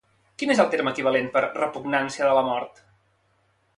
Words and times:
Quin 0.43 0.53
és 0.53 0.61
el 0.63 0.71
terme 0.75 0.93
equivalent 0.95 1.29
per 1.37 1.43
"repugnància 1.49 2.31
de 2.31 2.35
la 2.39 2.45
mort"? 2.49 2.83